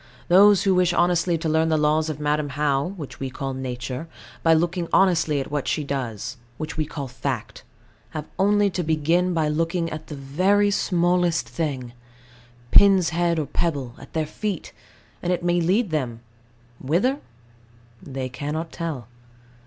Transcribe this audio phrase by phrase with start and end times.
[0.29, 4.07] Those who wish honestly to learn the laws of Madam How, which we call Nature,
[4.41, 7.63] by looking honestly at what she does, which we call Fact,
[8.09, 11.93] have only to begin by looking at the very smallest thing,
[12.71, 14.73] pin's head or pebble, at their feet,
[15.21, 16.21] and it may lead them
[16.79, 17.19] whither,
[18.01, 19.07] they cannot tell.